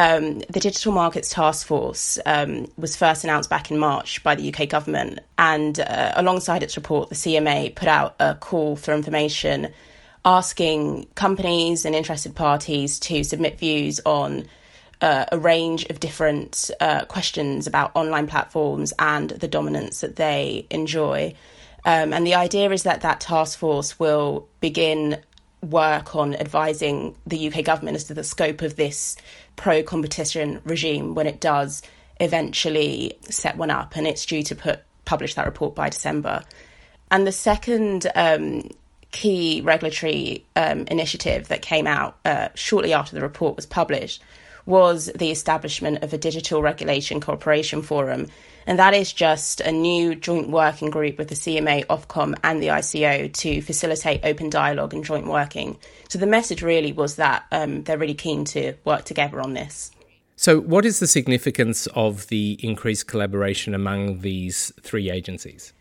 Um, 0.00 0.38
the 0.48 0.60
Digital 0.60 0.92
Markets 0.92 1.28
Task 1.28 1.66
Force 1.66 2.18
um, 2.24 2.68
was 2.78 2.96
first 2.96 3.22
announced 3.22 3.50
back 3.50 3.70
in 3.70 3.76
March 3.76 4.22
by 4.22 4.34
the 4.34 4.50
UK 4.50 4.66
government, 4.66 5.18
and 5.36 5.78
uh, 5.78 6.12
alongside 6.16 6.62
its 6.62 6.74
report, 6.74 7.10
the 7.10 7.14
CMA 7.14 7.74
put 7.74 7.86
out 7.86 8.16
a 8.18 8.34
call 8.34 8.76
for 8.76 8.94
information 8.94 9.68
asking 10.24 11.06
companies 11.16 11.84
and 11.84 11.94
interested 11.94 12.34
parties 12.34 12.98
to 13.00 13.22
submit 13.22 13.58
views 13.58 14.00
on 14.06 14.46
uh, 15.02 15.26
a 15.32 15.38
range 15.38 15.84
of 15.90 16.00
different 16.00 16.70
uh, 16.80 17.04
questions 17.04 17.66
about 17.66 17.90
online 17.94 18.26
platforms 18.26 18.94
and 18.98 19.28
the 19.28 19.48
dominance 19.48 20.00
that 20.00 20.16
they 20.16 20.66
enjoy. 20.70 21.34
Um, 21.84 22.14
and 22.14 22.26
the 22.26 22.36
idea 22.36 22.70
is 22.70 22.84
that 22.84 23.02
that 23.02 23.20
task 23.20 23.58
force 23.58 24.00
will 24.00 24.48
begin 24.60 25.18
work 25.62 26.16
on 26.16 26.34
advising 26.34 27.14
the 27.26 27.52
UK 27.52 27.64
government 27.64 27.96
as 27.96 28.04
to 28.04 28.14
the 28.14 28.24
scope 28.24 28.62
of 28.62 28.76
this 28.76 29.16
pro 29.60 29.82
competition 29.82 30.58
regime 30.64 31.14
when 31.14 31.26
it 31.26 31.38
does 31.38 31.82
eventually 32.18 33.12
set 33.28 33.58
one 33.58 33.70
up. 33.70 33.94
And 33.94 34.06
it's 34.06 34.24
due 34.24 34.42
to 34.44 34.54
put 34.54 34.80
publish 35.04 35.34
that 35.34 35.44
report 35.44 35.74
by 35.74 35.90
December. 35.90 36.42
And 37.10 37.26
the 37.26 37.32
second 37.32 38.06
um, 38.14 38.70
key 39.10 39.60
regulatory 39.60 40.46
um, 40.56 40.86
initiative 40.86 41.48
that 41.48 41.60
came 41.60 41.86
out 41.86 42.16
uh, 42.24 42.48
shortly 42.54 42.94
after 42.94 43.14
the 43.14 43.20
report 43.20 43.54
was 43.56 43.66
published 43.66 44.22
was 44.70 45.10
the 45.14 45.30
establishment 45.30 46.02
of 46.02 46.14
a 46.14 46.18
digital 46.18 46.62
regulation 46.62 47.20
cooperation 47.20 47.82
forum. 47.82 48.28
And 48.66 48.78
that 48.78 48.94
is 48.94 49.12
just 49.12 49.60
a 49.60 49.72
new 49.72 50.14
joint 50.14 50.48
working 50.48 50.90
group 50.90 51.18
with 51.18 51.28
the 51.28 51.34
CMA, 51.34 51.86
Ofcom, 51.86 52.38
and 52.44 52.62
the 52.62 52.68
ICO 52.68 53.32
to 53.32 53.60
facilitate 53.60 54.20
open 54.24 54.48
dialogue 54.48 54.94
and 54.94 55.04
joint 55.04 55.26
working. 55.26 55.76
So 56.08 56.18
the 56.18 56.26
message 56.26 56.62
really 56.62 56.92
was 56.92 57.16
that 57.16 57.44
um, 57.52 57.82
they're 57.82 57.98
really 57.98 58.14
keen 58.14 58.44
to 58.46 58.74
work 58.84 59.04
together 59.04 59.40
on 59.40 59.54
this. 59.54 59.90
So, 60.36 60.58
what 60.58 60.86
is 60.86 61.00
the 61.00 61.06
significance 61.06 61.86
of 61.88 62.28
the 62.28 62.58
increased 62.62 63.06
collaboration 63.06 63.74
among 63.74 64.20
these 64.20 64.72
three 64.80 65.10
agencies? 65.10 65.74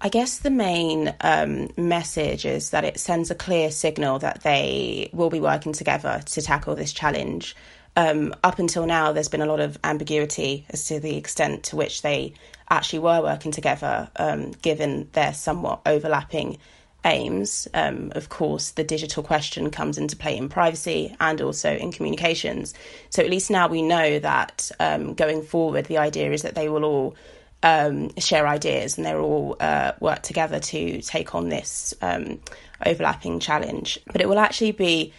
I 0.00 0.08
guess 0.08 0.38
the 0.38 0.50
main 0.50 1.14
um, 1.20 1.68
message 1.76 2.46
is 2.46 2.70
that 2.70 2.84
it 2.84 2.98
sends 2.98 3.30
a 3.30 3.34
clear 3.34 3.70
signal 3.70 4.18
that 4.20 4.42
they 4.42 5.10
will 5.12 5.28
be 5.30 5.40
working 5.40 5.72
together 5.72 6.22
to 6.24 6.42
tackle 6.42 6.74
this 6.74 6.92
challenge 6.92 7.54
um, 7.96 8.34
up 8.44 8.58
until 8.58 8.86
now, 8.86 9.12
there's 9.12 9.28
been 9.28 9.42
a 9.42 9.46
lot 9.46 9.60
of 9.60 9.78
ambiguity 9.82 10.66
as 10.70 10.86
to 10.86 11.00
the 11.00 11.16
extent 11.16 11.64
to 11.64 11.76
which 11.76 12.02
they 12.02 12.34
actually 12.68 13.00
were 13.00 13.20
working 13.20 13.50
together, 13.50 14.08
um, 14.16 14.52
given 14.62 15.08
their 15.12 15.34
somewhat 15.34 15.80
overlapping 15.86 16.58
aims. 17.04 17.66
Um, 17.74 18.12
of 18.14 18.28
course, 18.28 18.70
the 18.72 18.84
digital 18.84 19.22
question 19.22 19.70
comes 19.70 19.98
into 19.98 20.16
play 20.16 20.36
in 20.36 20.48
privacy 20.48 21.14
and 21.20 21.40
also 21.40 21.74
in 21.74 21.92
communications. 21.92 22.74
So 23.08 23.22
at 23.22 23.30
least 23.30 23.50
now 23.50 23.68
we 23.68 23.82
know 23.82 24.18
that 24.18 24.70
um, 24.78 25.14
going 25.14 25.42
forward, 25.42 25.86
the 25.86 25.98
idea 25.98 26.30
is 26.32 26.42
that 26.42 26.54
they 26.54 26.68
will 26.68 26.84
all 26.84 27.16
um, 27.62 28.14
share 28.16 28.46
ideas 28.46 28.96
and 28.96 29.04
they'll 29.04 29.20
all 29.20 29.56
uh, 29.60 29.92
work 30.00 30.22
together 30.22 30.60
to 30.60 31.02
take 31.02 31.34
on 31.34 31.48
this 31.48 31.94
um, 32.00 32.40
overlapping 32.84 33.40
challenge. 33.40 33.98
But 34.06 34.20
it 34.20 34.28
will 34.28 34.38
actually 34.38 34.72
be 34.72 35.12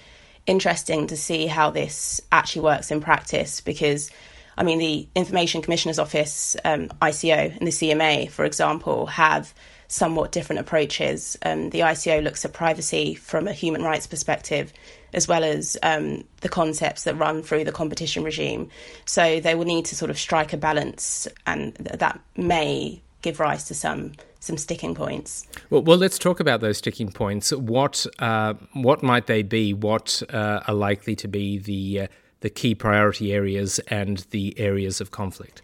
interesting 0.46 1.08
to 1.08 1.18
see 1.18 1.48
how 1.48 1.72
this 1.72 2.22
actually 2.32 2.64
works 2.64 2.92
in 2.92 3.02
practice 3.02 3.62
because. 3.62 4.12
I 4.58 4.64
mean, 4.64 4.80
the 4.80 5.08
Information 5.16 5.62
Commissioner's 5.62 5.98
Office, 5.98 6.58
um, 6.66 6.90
ICO, 7.02 7.58
and 7.58 7.66
the 7.66 7.72
CMA, 7.72 8.30
for 8.30 8.44
example, 8.44 9.08
have 9.08 9.54
somewhat 9.92 10.32
different 10.32 10.62
approaches. 10.62 11.38
Um, 11.44 11.70
the 11.70 11.82
ICO 11.82 12.24
looks 12.24 12.46
at 12.46 12.54
privacy 12.54 13.14
from 13.14 13.48
a 13.48 13.54
human 13.54 13.84
rights 13.84 14.08
perspective, 14.08 14.72
as 15.14 15.28
well 15.28 15.44
as 15.44 15.78
um, 15.84 16.24
the 16.40 16.50
concepts 16.50 17.04
that 17.04 17.16
run 17.16 17.44
through 17.44 17.66
the 17.66 17.74
competition 17.74 18.24
regime. 18.24 18.70
So 19.06 19.42
they 19.42 19.54
will 19.54 19.66
need 19.66 19.86
to 19.86 19.96
sort 19.96 20.10
of 20.10 20.18
strike 20.18 20.54
a 20.54 20.58
balance, 20.58 21.28
and 21.46 21.76
th- 21.76 22.00
that 22.00 22.20
may 22.38 23.02
give 23.22 23.42
rise 23.42 23.66
to 23.66 23.74
some 23.74 24.14
some 24.42 24.58
sticking 24.58 24.94
points. 24.94 25.48
Well, 25.70 25.84
well, 25.84 25.98
let's 25.98 26.20
talk 26.20 26.40
about 26.40 26.60
those 26.60 26.80
sticking 26.80 27.12
points. 27.12 27.54
What 27.54 28.06
uh, 28.20 28.56
what 28.74 29.02
might 29.02 29.28
they 29.28 29.44
be? 29.44 29.74
What 29.74 30.22
uh, 30.34 30.62
are 30.68 30.74
likely 30.74 31.16
to 31.18 31.28
be 31.28 31.58
the 31.60 32.02
uh, 32.02 32.08
the 32.42 32.50
key 32.50 32.76
priority 32.76 33.32
areas 33.34 33.80
and 33.88 34.18
the 34.32 34.60
areas 34.60 35.00
of 35.00 35.12
conflict? 35.12 35.62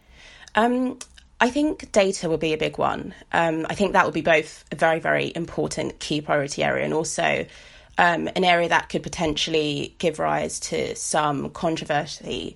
Um, 0.56 1.00
I 1.42 1.50
think 1.50 1.92
data 1.92 2.30
will 2.30 2.38
be 2.38 2.54
a 2.54 2.58
big 2.58 2.78
one. 2.78 3.14
Um, 3.34 3.66
I 3.70 3.76
think 3.76 3.94
that 3.94 4.06
will 4.06 4.12
be 4.12 4.22
both 4.22 4.64
a 4.72 4.76
very 4.76 5.00
very 5.00 5.34
important 5.36 6.00
key 6.00 6.22
priority 6.22 6.64
area 6.64 6.86
and 6.86 6.94
also. 6.94 7.46
Um, 8.00 8.30
an 8.36 8.44
area 8.44 8.70
that 8.70 8.90
could 8.90 9.02
potentially 9.02 9.96
give 9.98 10.20
rise 10.20 10.60
to 10.60 10.96
some 10.96 11.50
controversy 11.50 12.56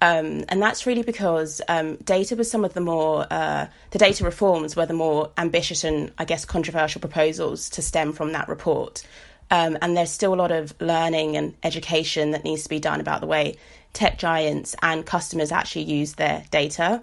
um, 0.00 0.44
and 0.48 0.62
that's 0.62 0.86
really 0.86 1.02
because 1.02 1.60
um, 1.68 1.96
data 1.96 2.36
was 2.36 2.50
some 2.50 2.64
of 2.64 2.74
the 2.74 2.80
more, 2.80 3.26
uh, 3.30 3.66
the 3.90 3.98
data 3.98 4.24
reforms 4.24 4.76
were 4.76 4.86
the 4.86 4.94
more 4.94 5.30
ambitious 5.36 5.82
and, 5.82 6.12
I 6.18 6.24
guess, 6.24 6.44
controversial 6.44 7.00
proposals 7.00 7.68
to 7.70 7.82
stem 7.82 8.12
from 8.12 8.32
that 8.32 8.48
report. 8.48 9.04
Um, 9.50 9.78
and 9.82 9.96
there's 9.96 10.10
still 10.10 10.34
a 10.34 10.36
lot 10.36 10.52
of 10.52 10.74
learning 10.80 11.36
and 11.36 11.54
education 11.62 12.32
that 12.32 12.44
needs 12.44 12.62
to 12.64 12.68
be 12.68 12.78
done 12.78 13.00
about 13.00 13.20
the 13.20 13.26
way 13.26 13.56
tech 13.92 14.18
giants 14.18 14.76
and 14.82 15.04
customers 15.04 15.50
actually 15.50 15.84
use 15.84 16.14
their 16.14 16.44
data. 16.50 17.02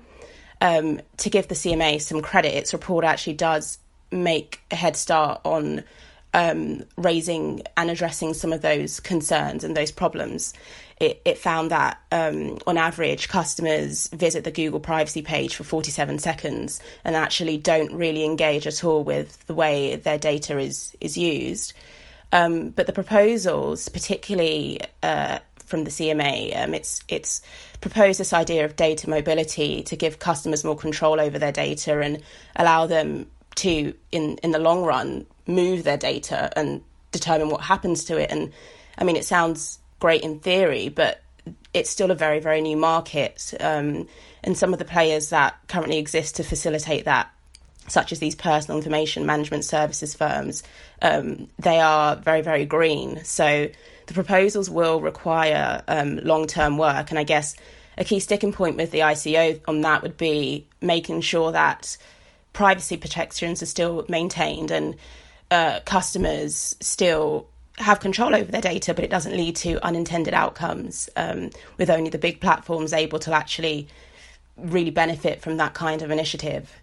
Um, 0.61 1.01
to 1.17 1.29
give 1.29 1.49
the 1.49 1.55
CMA 1.55 2.01
some 2.01 2.21
credit, 2.21 2.53
its 2.53 2.71
report 2.71 3.03
actually 3.03 3.33
does 3.33 3.77
make 4.11 4.61
a 4.71 4.75
head 4.75 4.95
start 4.95 5.41
on 5.43 5.83
um, 6.35 6.83
raising 6.97 7.63
and 7.77 7.89
addressing 7.89 8.35
some 8.35 8.53
of 8.53 8.61
those 8.61 8.99
concerns 8.99 9.63
and 9.63 9.75
those 9.75 9.91
problems 9.91 10.53
it, 10.99 11.21
it 11.25 11.37
found 11.37 11.71
that 11.71 11.99
um, 12.11 12.57
on 12.65 12.77
average, 12.77 13.27
customers 13.27 14.07
visit 14.09 14.43
the 14.43 14.51
Google 14.51 14.79
privacy 14.79 15.21
page 15.21 15.55
for 15.55 15.63
47 15.63 16.19
seconds 16.19 16.79
and 17.03 17.15
actually 17.15 17.57
don't 17.57 17.93
really 17.93 18.23
engage 18.23 18.65
at 18.65 18.83
all 18.83 19.03
with 19.03 19.45
the 19.47 19.53
way 19.53 19.97
their 19.97 20.17
data 20.17 20.57
is, 20.57 20.95
is 21.01 21.17
used. 21.17 21.73
Um, 22.31 22.69
but 22.69 22.87
the 22.87 22.93
proposals, 22.93 23.89
particularly 23.89 24.79
uh, 25.03 25.39
from 25.57 25.83
the 25.83 25.89
CMA, 25.89 26.63
um, 26.63 26.73
it's 26.73 27.01
it's 27.07 27.41
proposed 27.81 28.19
this 28.19 28.33
idea 28.33 28.65
of 28.65 28.75
data 28.75 29.09
mobility 29.09 29.83
to 29.83 29.95
give 29.95 30.19
customers 30.19 30.63
more 30.63 30.75
control 30.75 31.19
over 31.19 31.37
their 31.37 31.51
data 31.51 32.01
and 32.01 32.23
allow 32.55 32.87
them 32.87 33.29
to, 33.55 33.93
in 34.11 34.37
in 34.43 34.51
the 34.51 34.59
long 34.59 34.83
run, 34.83 35.25
move 35.47 35.83
their 35.83 35.97
data 35.97 36.51
and 36.57 36.81
determine 37.11 37.49
what 37.49 37.61
happens 37.61 38.05
to 38.05 38.17
it. 38.17 38.31
And 38.31 38.51
I 38.97 39.03
mean, 39.03 39.15
it 39.15 39.25
sounds 39.25 39.79
great 39.99 40.21
in 40.21 40.39
theory, 40.39 40.89
but 40.89 41.21
it's 41.73 41.89
still 41.89 42.11
a 42.11 42.15
very, 42.15 42.39
very 42.39 42.61
new 42.61 42.77
market. 42.77 43.53
Um, 43.59 44.07
and 44.43 44.57
some 44.57 44.73
of 44.73 44.79
the 44.79 44.85
players 44.85 45.29
that 45.29 45.55
currently 45.67 45.97
exist 45.97 46.35
to 46.37 46.43
facilitate 46.43 47.05
that, 47.05 47.31
such 47.87 48.11
as 48.11 48.19
these 48.19 48.35
personal 48.35 48.77
information 48.77 49.25
management 49.25 49.65
services 49.65 50.15
firms, 50.15 50.63
um, 51.01 51.47
they 51.59 51.79
are 51.79 52.15
very, 52.15 52.41
very 52.41 52.65
green. 52.65 53.23
So 53.23 53.69
the 54.07 54.13
proposals 54.13 54.69
will 54.69 55.01
require 55.01 55.83
um, 55.87 56.17
long 56.17 56.47
term 56.47 56.77
work. 56.77 57.11
And 57.11 57.19
I 57.19 57.23
guess 57.23 57.55
a 57.97 58.03
key 58.03 58.19
sticking 58.19 58.53
point 58.53 58.77
with 58.77 58.91
the 58.91 58.99
ICO 58.99 59.61
on 59.67 59.81
that 59.81 60.01
would 60.01 60.17
be 60.17 60.67
making 60.81 61.21
sure 61.21 61.51
that 61.51 61.97
privacy 62.53 62.97
protections 62.97 63.61
are 63.61 63.67
still 63.67 64.05
maintained 64.07 64.71
and 64.71 64.95
uh, 65.55 65.79
customers 65.85 66.75
still 66.79 67.47
have 67.77 67.99
control 67.99 68.35
over 68.35 68.51
their 68.51 68.61
data, 68.61 68.93
but 68.93 69.03
it 69.03 69.09
doesn't 69.09 69.35
lead 69.35 69.55
to 69.55 69.83
unintended 69.85 70.33
outcomes. 70.33 71.09
Um, 71.15 71.49
with 71.77 71.89
only 71.89 72.09
the 72.09 72.17
big 72.17 72.39
platforms 72.41 72.93
able 72.93 73.19
to 73.19 73.33
actually 73.33 73.87
really 74.57 74.91
benefit 74.91 75.41
from 75.41 75.57
that 75.57 75.73
kind 75.73 76.01
of 76.01 76.11
initiative. 76.11 76.73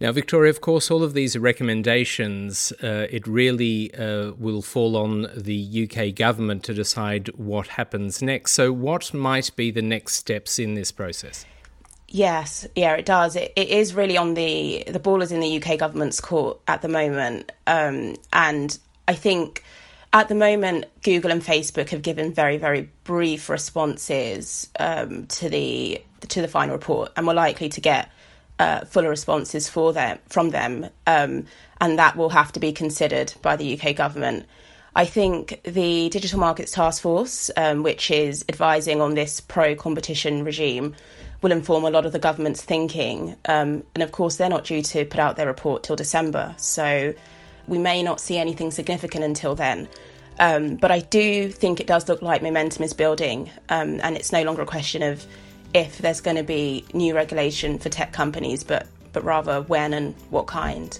Now, 0.00 0.10
Victoria, 0.12 0.50
of 0.50 0.60
course, 0.60 0.90
all 0.90 1.02
of 1.04 1.14
these 1.14 1.38
recommendations, 1.38 2.72
uh, 2.82 3.06
it 3.10 3.26
really 3.26 3.94
uh, 3.94 4.32
will 4.32 4.62
fall 4.62 4.96
on 4.96 5.28
the 5.36 5.88
UK 5.88 6.14
government 6.14 6.64
to 6.64 6.74
decide 6.74 7.28
what 7.36 7.68
happens 7.68 8.20
next. 8.20 8.52
So, 8.54 8.72
what 8.72 9.14
might 9.14 9.54
be 9.54 9.70
the 9.70 9.82
next 9.82 10.14
steps 10.14 10.58
in 10.58 10.74
this 10.74 10.90
process? 10.90 11.46
Yes, 12.14 12.64
yeah, 12.76 12.94
it 12.94 13.06
does. 13.06 13.34
It, 13.34 13.52
it 13.56 13.70
is 13.70 13.92
really 13.92 14.16
on 14.16 14.34
the 14.34 14.84
the 14.86 15.00
ball 15.00 15.20
is 15.20 15.32
in 15.32 15.40
the 15.40 15.60
UK 15.60 15.76
government's 15.76 16.20
court 16.20 16.60
at 16.68 16.80
the 16.80 16.86
moment, 16.86 17.50
um, 17.66 18.14
and 18.32 18.78
I 19.08 19.14
think 19.14 19.64
at 20.12 20.28
the 20.28 20.36
moment 20.36 20.84
Google 21.02 21.32
and 21.32 21.42
Facebook 21.42 21.88
have 21.88 22.02
given 22.02 22.32
very 22.32 22.56
very 22.56 22.88
brief 23.02 23.48
responses 23.48 24.70
um, 24.78 25.26
to 25.26 25.48
the 25.48 26.00
to 26.28 26.40
the 26.40 26.46
final 26.46 26.76
report, 26.76 27.10
and 27.16 27.26
we're 27.26 27.34
likely 27.34 27.68
to 27.70 27.80
get 27.80 28.12
uh, 28.60 28.84
fuller 28.84 29.08
responses 29.08 29.68
for 29.68 29.92
them 29.92 30.20
from 30.28 30.50
them, 30.50 30.90
um, 31.08 31.46
and 31.80 31.98
that 31.98 32.16
will 32.16 32.30
have 32.30 32.52
to 32.52 32.60
be 32.60 32.70
considered 32.70 33.34
by 33.42 33.56
the 33.56 33.76
UK 33.76 33.96
government. 33.96 34.46
I 34.94 35.04
think 35.04 35.60
the 35.64 36.10
Digital 36.10 36.38
Markets 36.38 36.70
Task 36.70 37.02
Force, 37.02 37.50
um, 37.56 37.82
which 37.82 38.12
is 38.12 38.44
advising 38.48 39.00
on 39.00 39.14
this 39.14 39.40
pro 39.40 39.74
competition 39.74 40.44
regime, 40.44 40.94
will 41.44 41.52
inform 41.52 41.84
a 41.84 41.90
lot 41.90 42.06
of 42.06 42.12
the 42.12 42.18
government's 42.18 42.62
thinking. 42.62 43.36
Um, 43.44 43.84
and 43.94 44.02
of 44.02 44.12
course, 44.12 44.36
they're 44.36 44.48
not 44.48 44.64
due 44.64 44.80
to 44.80 45.04
put 45.04 45.20
out 45.20 45.36
their 45.36 45.46
report 45.46 45.82
till 45.82 45.94
December, 45.94 46.54
so 46.56 47.14
we 47.68 47.76
may 47.76 48.02
not 48.02 48.18
see 48.18 48.38
anything 48.38 48.70
significant 48.70 49.22
until 49.22 49.54
then. 49.54 49.86
Um, 50.40 50.76
but 50.76 50.90
I 50.90 51.00
do 51.00 51.50
think 51.50 51.80
it 51.80 51.86
does 51.86 52.08
look 52.08 52.22
like 52.22 52.42
momentum 52.42 52.82
is 52.82 52.94
building, 52.94 53.50
um, 53.68 54.00
and 54.02 54.16
it's 54.16 54.32
no 54.32 54.42
longer 54.42 54.62
a 54.62 54.66
question 54.66 55.02
of 55.02 55.24
if 55.74 55.98
there's 55.98 56.22
going 56.22 56.38
to 56.38 56.42
be 56.42 56.84
new 56.94 57.14
regulation 57.14 57.78
for 57.78 57.90
tech 57.90 58.12
companies, 58.12 58.64
but 58.64 58.88
but 59.12 59.22
rather 59.22 59.60
when 59.62 59.92
and 59.92 60.14
what 60.30 60.46
kind. 60.46 60.98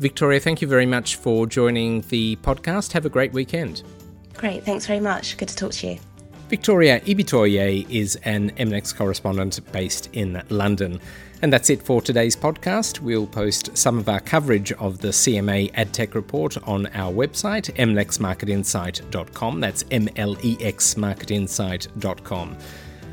Victoria, 0.00 0.40
thank 0.40 0.60
you 0.60 0.66
very 0.66 0.86
much 0.86 1.16
for 1.16 1.46
joining 1.46 2.02
the 2.08 2.36
podcast. 2.42 2.92
Have 2.92 3.06
a 3.06 3.08
great 3.08 3.32
weekend. 3.32 3.84
Great, 4.34 4.64
thanks 4.64 4.86
very 4.86 5.00
much. 5.00 5.38
Good 5.38 5.48
to 5.48 5.56
talk 5.56 5.70
to 5.70 5.86
you. 5.86 5.98
Victoria 6.54 7.00
Ibitoye 7.00 7.84
is 7.90 8.14
an 8.22 8.52
MLEX 8.52 8.94
correspondent 8.94 9.60
based 9.72 10.08
in 10.12 10.40
London. 10.50 11.00
And 11.42 11.52
that's 11.52 11.68
it 11.68 11.82
for 11.82 12.00
today's 12.00 12.36
podcast. 12.36 13.00
We'll 13.00 13.26
post 13.26 13.76
some 13.76 13.98
of 13.98 14.08
our 14.08 14.20
coverage 14.20 14.70
of 14.74 14.98
the 15.00 15.08
CMA 15.08 15.72
AdTech 15.72 16.14
report 16.14 16.56
on 16.62 16.86
our 16.94 17.12
website, 17.12 17.74
mlexmarketinsight.com. 17.74 19.60
That's 19.60 19.84
M 19.90 20.08
L 20.14 20.36
E 20.44 20.56
X 20.60 20.94
marketinsight.com. 20.94 22.56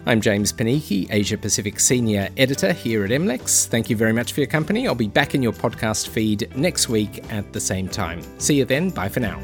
I'm 0.06 0.22
James 0.22 0.54
Panichi, 0.54 1.08
Asia 1.10 1.38
Pacific 1.40 1.80
Senior 1.80 2.30
Editor 2.38 2.74
here 2.74 3.04
at 3.06 3.10
MLEX. 3.10 3.66
Thank 3.66 3.90
you 3.90 3.96
very 3.96 4.14
much 4.14 4.34
for 4.34 4.42
your 4.42 4.50
company. 4.50 4.88
I'll 4.88 4.94
be 4.94 5.08
back 5.08 5.34
in 5.34 5.42
your 5.42 5.54
podcast 5.54 6.10
feed 6.10 6.56
next 6.56 6.90
week 6.90 7.24
at 7.34 7.52
the 7.54 7.60
same 7.60 7.88
time. 7.88 8.22
See 8.38 8.60
you 8.60 8.66
then. 8.66 8.92
Bye 8.92 9.10
for 9.10 9.20
now. 9.20 9.42